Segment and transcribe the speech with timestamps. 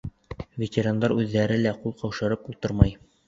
[0.63, 2.97] —Ветерандар үҙҙәре лә ҡул ҡаушырып ултырмай.